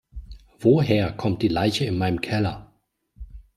[0.57, 2.73] Woher kommt die Leiche in meinem Keller?